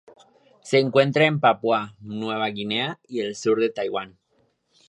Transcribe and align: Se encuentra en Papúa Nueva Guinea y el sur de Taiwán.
Se 0.63 0.79
encuentra 0.79 1.25
en 1.25 1.39
Papúa 1.39 1.95
Nueva 1.99 2.47
Guinea 2.47 2.97
y 3.07 3.19
el 3.19 3.35
sur 3.35 3.59
de 3.61 3.69
Taiwán. 3.69 4.17